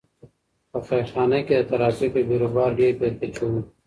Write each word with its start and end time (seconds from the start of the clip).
په 0.71 0.79
خیرخانه 0.87 1.39
کې 1.47 1.55
د 1.59 1.67
ترافیکو 1.69 2.19
بېروبار 2.27 2.69
ډېر 2.79 2.93
بې 2.99 3.09
کچې 3.19 3.45
و. 3.49 3.53